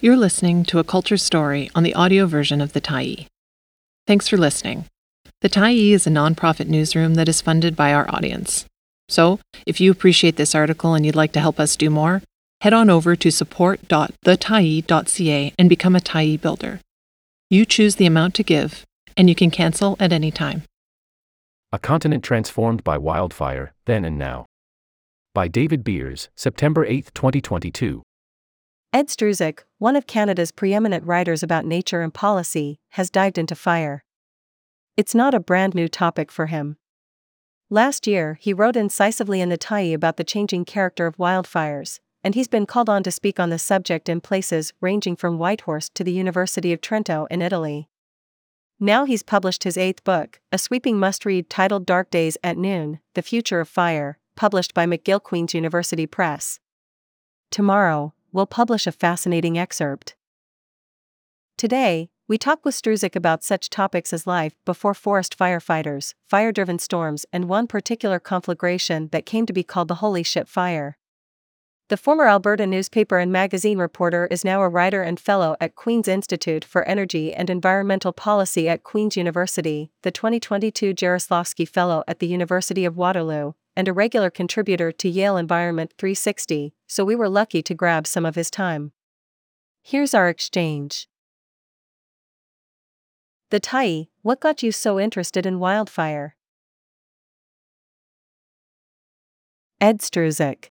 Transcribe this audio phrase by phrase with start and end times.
[0.00, 3.26] You're listening to a culture story on the audio version of The Tyee.
[4.06, 4.84] Thanks for listening.
[5.40, 8.64] The Tyee is a nonprofit newsroom that is funded by our audience.
[9.08, 12.22] So, if you appreciate this article and you'd like to help us do more,
[12.60, 16.78] head on over to support.thetyee.ca and become a Tyee builder.
[17.50, 18.84] You choose the amount to give,
[19.16, 20.62] and you can cancel at any time.
[21.72, 24.46] A Continent Transformed by Wildfire, Then and Now.
[25.34, 28.04] By David Beers, September 8, 2022.
[28.90, 34.02] Ed Struzik, one of Canada's preeminent writers about nature and policy, has dived into fire.
[34.96, 36.78] It's not a brand new topic for him.
[37.68, 42.34] Last year, he wrote incisively in the Tyee about the changing character of wildfires, and
[42.34, 46.02] he's been called on to speak on the subject in places ranging from Whitehorse to
[46.02, 47.90] the University of Trento in Italy.
[48.80, 53.00] Now he's published his eighth book, a sweeping must read titled Dark Days at Noon
[53.12, 56.58] The Future of Fire, published by McGill Queen's University Press.
[57.50, 60.16] Tomorrow, we'll publish a fascinating excerpt.
[61.56, 66.78] Today, we talk with Struzik about such topics as life before forest firefighters, fire driven
[66.78, 70.98] storms, and one particular conflagration that came to be called the Holy Shit Fire.
[71.88, 76.06] The former Alberta newspaper and magazine reporter is now a writer and fellow at Queen's
[76.06, 82.26] Institute for Energy and Environmental Policy at Queen's University, the 2022 Jarislowsky Fellow at the
[82.26, 87.62] University of Waterloo, and a regular contributor to Yale Environment 360, so we were lucky
[87.62, 88.90] to grab some of his time.
[89.82, 91.08] Here's our exchange.
[93.50, 96.34] The Tyee, what got you so interested in wildfire?
[99.80, 100.70] Ed Struzik.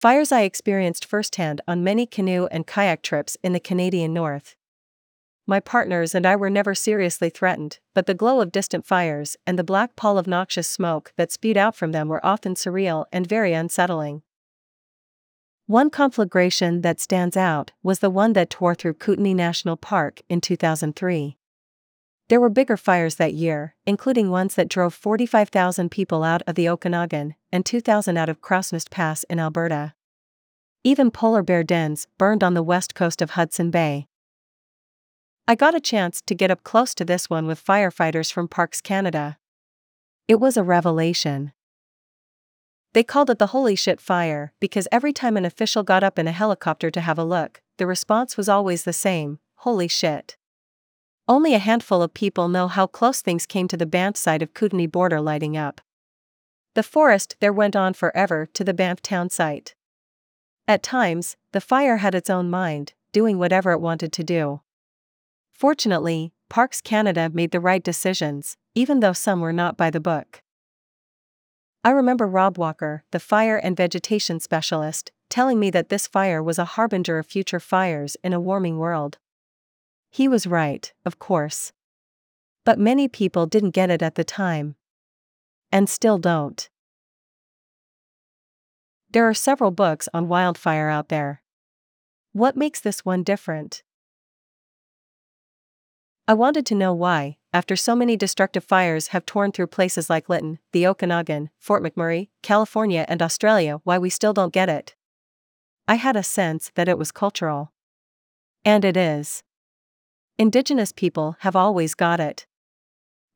[0.00, 4.56] Fires I experienced firsthand on many canoe and kayak trips in the Canadian North.
[5.46, 9.58] My partners and I were never seriously threatened, but the glow of distant fires and
[9.58, 13.26] the black pall of noxious smoke that spewed out from them were often surreal and
[13.26, 14.22] very unsettling.
[15.70, 20.40] One conflagration that stands out was the one that tore through Kootenay National Park in
[20.40, 21.36] 2003.
[22.28, 26.68] There were bigger fires that year, including ones that drove 45,000 people out of the
[26.68, 29.94] Okanagan and 2,000 out of Crows Pass in Alberta.
[30.82, 34.08] Even polar bear dens burned on the west coast of Hudson Bay.
[35.46, 38.80] I got a chance to get up close to this one with firefighters from Parks
[38.80, 39.38] Canada.
[40.26, 41.52] It was a revelation.
[42.92, 46.26] They called it the holy shit fire because every time an official got up in
[46.26, 50.36] a helicopter to have a look, the response was always the same holy shit.
[51.28, 54.54] Only a handful of people know how close things came to the Banff side of
[54.54, 55.80] Kootenay border lighting up.
[56.74, 59.74] The forest there went on forever to the Banff town site.
[60.66, 64.62] At times, the fire had its own mind, doing whatever it wanted to do.
[65.52, 70.42] Fortunately, Parks Canada made the right decisions, even though some were not by the book.
[71.82, 76.58] I remember Rob Walker, the fire and vegetation specialist, telling me that this fire was
[76.58, 79.16] a harbinger of future fires in a warming world.
[80.10, 81.72] He was right, of course.
[82.64, 84.74] But many people didn't get it at the time.
[85.72, 86.68] And still don't.
[89.10, 91.42] There are several books on wildfire out there.
[92.32, 93.82] What makes this one different?
[96.30, 100.28] I wanted to know why, after so many destructive fires have torn through places like
[100.28, 104.94] Lytton, the Okanagan, Fort McMurray, California, and Australia, why we still don't get it.
[105.88, 107.72] I had a sense that it was cultural.
[108.64, 109.42] And it is.
[110.38, 112.46] Indigenous people have always got it.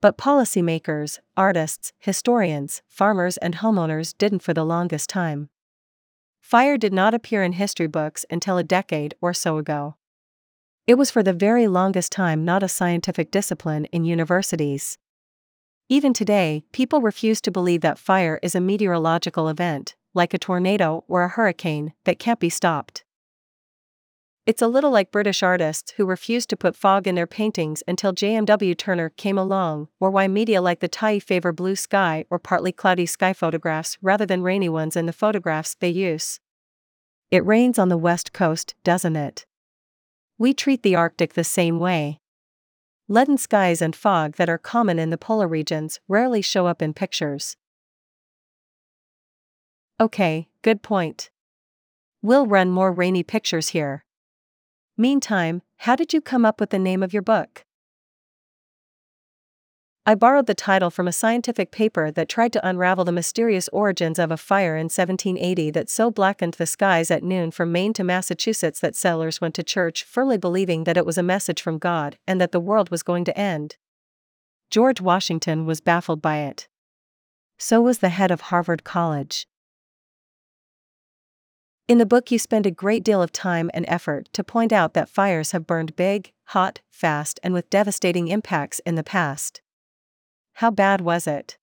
[0.00, 5.48] But policymakers, artists, historians, farmers, and homeowners didn't for the longest time.
[6.40, 9.96] Fire did not appear in history books until a decade or so ago.
[10.86, 14.98] It was for the very longest time not a scientific discipline in universities.
[15.88, 21.02] Even today, people refuse to believe that fire is a meteorological event, like a tornado
[21.08, 23.02] or a hurricane, that can't be stopped.
[24.44, 28.12] It's a little like British artists who refused to put fog in their paintings until
[28.12, 28.74] J.M.W.
[28.74, 33.06] Turner came along, or why media like the Tyee favor blue sky or partly cloudy
[33.06, 36.40] sky photographs rather than rainy ones in the photographs they use.
[37.30, 39.46] It rains on the west coast, doesn't it?
[40.36, 42.18] We treat the Arctic the same way.
[43.06, 46.94] Leaden skies and fog that are common in the polar regions rarely show up in
[46.94, 47.56] pictures.
[50.00, 51.30] Okay, good point.
[52.20, 54.04] We'll run more rainy pictures here.
[54.96, 57.64] Meantime, how did you come up with the name of your book?
[60.06, 64.18] I borrowed the title from a scientific paper that tried to unravel the mysterious origins
[64.18, 68.04] of a fire in 1780 that so blackened the skies at noon from Maine to
[68.04, 72.18] Massachusetts that settlers went to church firmly believing that it was a message from God
[72.26, 73.76] and that the world was going to end.
[74.70, 76.68] George Washington was baffled by it.
[77.56, 79.46] So was the head of Harvard College.
[81.88, 84.92] In the book, you spend a great deal of time and effort to point out
[84.92, 89.62] that fires have burned big, hot, fast, and with devastating impacts in the past.
[90.54, 91.58] How bad was it?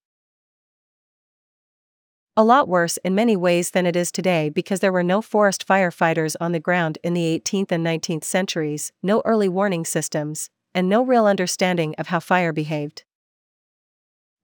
[2.35, 5.65] A lot worse in many ways than it is today because there were no forest
[5.65, 10.89] firefighters on the ground in the 18th and 19th centuries, no early warning systems, and
[10.89, 13.03] no real understanding of how fire behaved.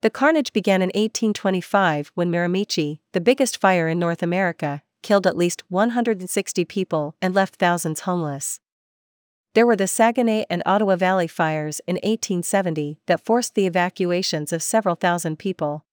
[0.02, 5.38] The carnage began in 1825 when Miramichi, the biggest fire in North America, killed at
[5.38, 8.60] least 160 people and left thousands homeless.
[9.58, 14.62] There were the Saguenay and Ottawa Valley fires in 1870 that forced the evacuations of
[14.62, 15.84] several thousand people.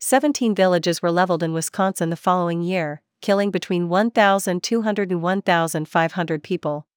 [0.00, 6.88] 17 villages were leveled in Wisconsin the following year, killing between 1,200 and 1,500 people.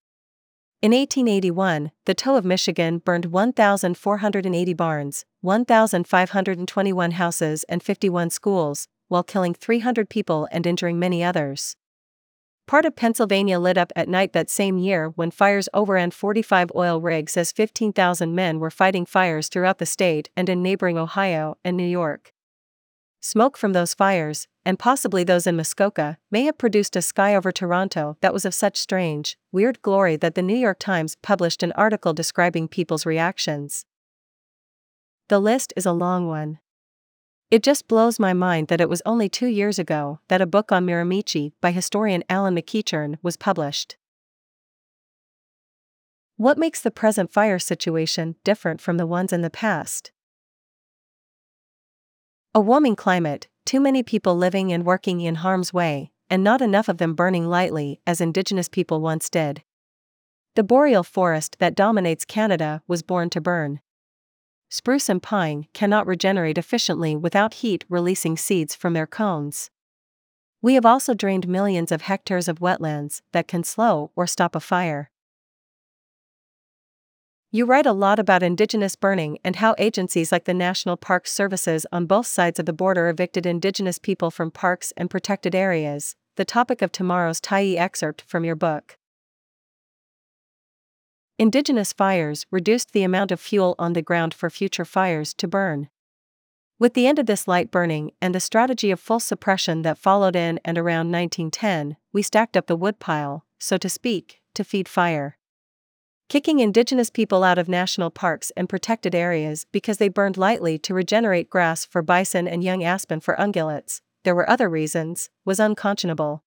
[0.82, 9.22] In 1881, the Toe of Michigan burned 1,480 barns, 1,521 houses, and 51 schools, while
[9.22, 11.76] killing 300 people and injuring many others.
[12.68, 17.00] Part of Pennsylvania lit up at night that same year when fires overran 45 oil
[17.00, 21.78] rigs as 15,000 men were fighting fires throughout the state and in neighboring Ohio and
[21.78, 22.34] New York.
[23.22, 27.52] Smoke from those fires, and possibly those in Muskoka, may have produced a sky over
[27.52, 31.72] Toronto that was of such strange, weird glory that the New York Times published an
[31.74, 33.86] article describing people's reactions.
[35.28, 36.60] The list is a long one.
[37.52, 40.72] It just blows my mind that it was only two years ago that a book
[40.72, 43.98] on Miramichi by historian Alan MacEachern was published.
[46.38, 50.12] What makes the present fire situation different from the ones in the past?
[52.54, 56.90] A warming climate, too many people living and working in harm's way, and not enough
[56.90, 59.64] of them burning lightly as indigenous people once did.
[60.56, 63.82] The boreal forest that dominates Canada was born to burn
[64.70, 69.70] spruce and pine cannot regenerate efficiently without heat releasing seeds from their cones.
[70.62, 74.60] We have also drained millions of hectares of wetlands that can slow or stop a
[74.60, 75.12] fire.
[77.52, 81.86] You write a lot about indigenous burning and how agencies like the National Park Services
[81.92, 86.44] on both sides of the border evicted indigenous people from parks and protected areas, the
[86.44, 88.98] topic of tomorrow's Tyee excerpt from your book.
[91.38, 95.90] Indigenous fires reduced the amount of fuel on the ground for future fires to burn.
[96.80, 100.38] With the end of this light burning and the strategy of full suppression that followed
[100.38, 105.38] in and around 1910, we stacked up the woodpile, so to speak, to feed fire.
[106.30, 110.94] Kicking indigenous people out of national parks and protected areas because they burned lightly to
[110.94, 116.45] regenerate grass for bison and young aspen for ungulates, there were other reasons, was unconscionable.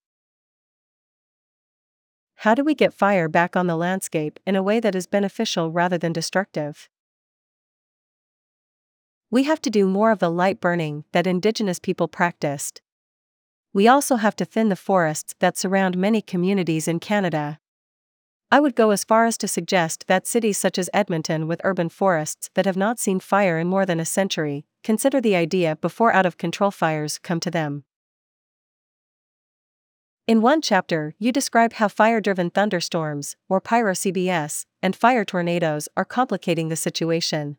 [2.43, 5.73] How do we get fire back on the landscape in a way that is beneficial
[5.73, 6.89] rather than destructive?
[9.29, 12.81] We have to do more of the light burning that indigenous people practiced.
[13.73, 17.59] We also have to thin the forests that surround many communities in Canada.
[18.53, 21.89] I would go as far as to suggest that cities such as Edmonton with urban
[21.89, 26.13] forests that have not seen fire in more than a century consider the idea before
[26.13, 27.83] out of control fires come to them.
[30.29, 35.89] In one chapter, you describe how fire driven thunderstorms, or pyro CBs, and fire tornadoes
[35.97, 37.57] are complicating the situation.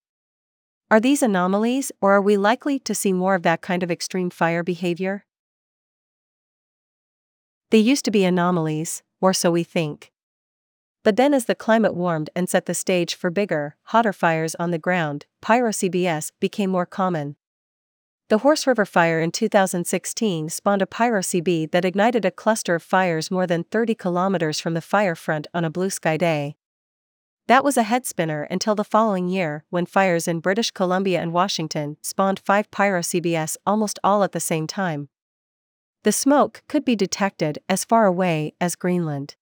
[0.91, 4.29] Are these anomalies, or are we likely to see more of that kind of extreme
[4.29, 5.25] fire behavior?
[7.71, 10.11] They used to be anomalies, or so we think.
[11.03, 14.69] But then, as the climate warmed and set the stage for bigger, hotter fires on
[14.69, 17.35] the ground, pyro CBs became more common.
[18.29, 22.83] The Horse River Fire in 2016 spawned a pyro CB that ignited a cluster of
[22.83, 26.55] fires more than 30 kilometers from the fire front on a blue sky day.
[27.47, 31.33] That was a head spinner until the following year, when fires in British Columbia and
[31.33, 35.09] Washington spawned five pyro CBs almost all at the same time.
[36.03, 39.37] The smoke could be detected as far away as Greenland.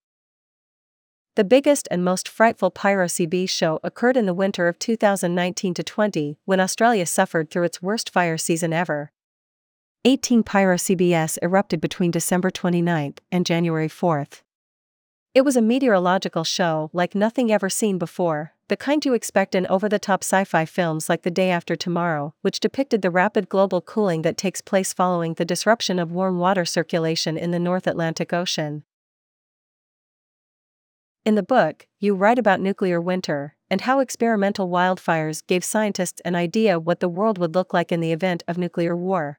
[1.38, 6.40] The biggest and most frightful Pyro CB show occurred in the winter of 2019 20
[6.46, 9.12] when Australia suffered through its worst fire season ever.
[10.04, 14.26] 18 Pyro CBs erupted between December 29 and January 4.
[15.36, 19.68] It was a meteorological show like nothing ever seen before, the kind you expect in
[19.68, 23.48] over the top sci fi films like The Day After Tomorrow, which depicted the rapid
[23.48, 27.86] global cooling that takes place following the disruption of warm water circulation in the North
[27.86, 28.86] Atlantic Ocean.
[31.28, 36.36] In the book, you write about nuclear winter and how experimental wildfires gave scientists an
[36.36, 39.38] idea what the world would look like in the event of nuclear war.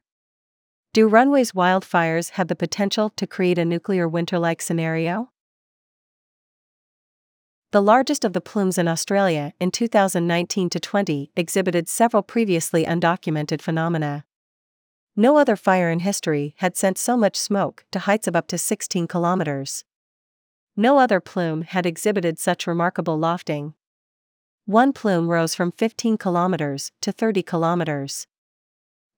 [0.93, 5.31] Do Runway's wildfires have the potential to create a nuclear winter like scenario?
[7.71, 14.25] The largest of the plumes in Australia in 2019 20 exhibited several previously undocumented phenomena.
[15.15, 18.59] No other fire in history had sent so much smoke to heights of up to
[18.59, 19.85] 16 kilometers.
[20.79, 23.73] No other plume had exhibited such remarkable lofting.
[24.65, 28.27] One plume rose from 15 kilometers to 30 kilometers.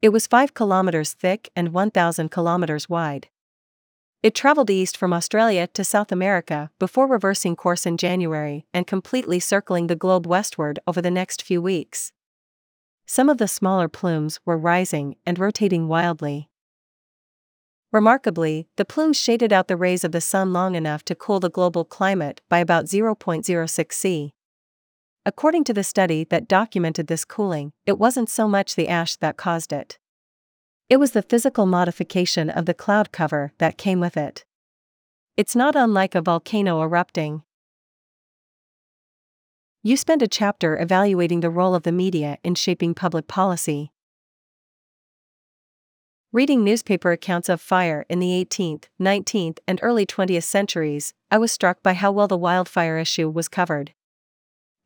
[0.01, 3.27] It was 5 kilometers thick and 1,000 kilometers wide.
[4.23, 9.39] It traveled east from Australia to South America before reversing course in January and completely
[9.39, 12.11] circling the globe westward over the next few weeks.
[13.05, 16.49] Some of the smaller plumes were rising and rotating wildly.
[17.91, 21.49] Remarkably, the plumes shaded out the rays of the sun long enough to cool the
[21.49, 24.33] global climate by about 0.06 C.
[25.25, 29.35] According to the study that documented this cooling, it wasn't so much the ash that
[29.35, 29.99] caused it.
[30.89, 34.45] It was the physical modification of the cloud cover that came with it.
[35.35, 37.43] It's not unlike a volcano erupting.
[39.83, 43.90] You spend a chapter evaluating the role of the media in shaping public policy.
[46.33, 51.51] Reading newspaper accounts of fire in the 18th, 19th, and early 20th centuries, I was
[51.51, 53.91] struck by how well the wildfire issue was covered.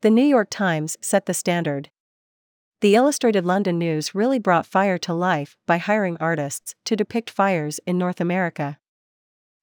[0.00, 1.90] The New York Times set the standard.
[2.80, 7.78] The Illustrated London News really brought fire to life by hiring artists to depict fires
[7.86, 8.78] in North America.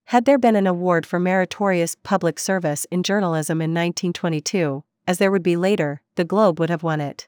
[0.05, 5.31] Had there been an award for meritorious public service in journalism in 1922, as there
[5.31, 7.27] would be later, the Globe would have won it.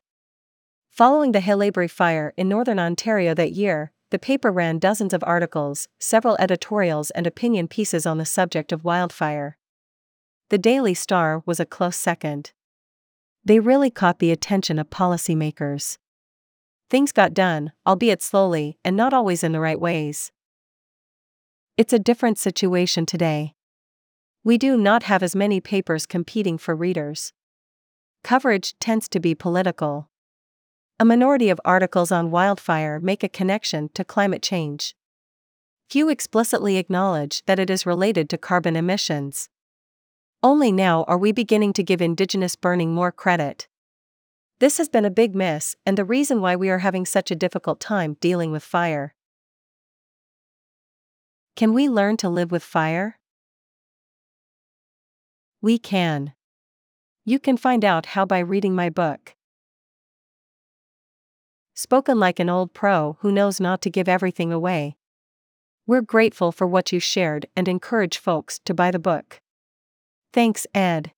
[0.92, 5.90] Following the Haileybury fire in northern Ontario that year, the paper ran dozens of articles,
[6.00, 9.58] several editorials, and opinion pieces on the subject of wildfire.
[10.48, 12.54] The Daily Star was a close second.
[13.44, 15.98] They really caught the attention of policymakers.
[16.90, 20.32] Things got done, albeit slowly and not always in the right ways.
[21.76, 23.54] It's a different situation today.
[24.46, 27.34] We do not have as many papers competing for readers
[28.24, 30.10] coverage tends to be political.
[30.98, 34.96] A minority of articles on wildfire make a connection to climate change.
[35.90, 39.50] Few explicitly acknowledge that it is related to carbon emissions.
[40.42, 43.68] Only now are we beginning to give indigenous burning more credit.
[44.60, 47.36] This has been a big miss and the reason why we are having such a
[47.36, 49.16] difficult time dealing with fire.
[51.58, 53.20] Can we learn to live with fire?
[55.62, 56.36] We can.
[57.26, 59.36] You can find out how by reading my book.
[61.78, 64.96] Spoken like an old pro who knows not to give everything away.
[65.86, 69.42] We're grateful for what you shared and encourage folks to buy the book.
[70.32, 71.12] Thanks, Ed.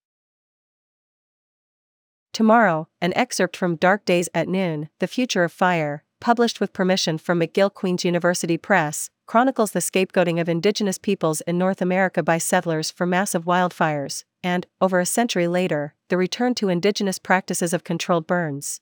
[2.34, 7.20] Tomorrow, an excerpt from Dark Days at Noon The Future of Fire, published with permission
[7.20, 12.40] from McGill Queen's University Press, chronicles the scapegoating of indigenous peoples in North America by
[12.40, 17.84] settlers for massive wildfires, and, over a century later, the return to indigenous practices of
[17.84, 18.82] controlled burns.